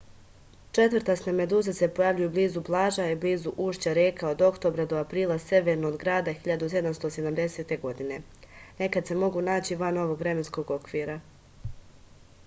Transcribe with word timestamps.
četvrtaste 0.75 1.33
meduze 1.39 1.73
se 1.79 1.87
pojavljuju 1.99 2.29
blizu 2.37 2.61
plaža 2.69 3.03
i 3.09 3.17
blizu 3.25 3.51
ušća 3.65 3.93
reka 3.97 4.29
od 4.31 4.41
oktobra 4.47 4.85
do 4.95 4.99
aprila 5.03 5.37
severno 5.45 5.91
od 5.95 5.99
grada 6.05 6.33
1770. 6.47 8.17
nekad 8.83 9.11
se 9.13 9.21
mogu 9.27 9.47
naći 9.51 9.81
van 9.85 10.01
ovog 10.07 10.19
vremenskog 10.25 10.73
okvira 10.81 11.19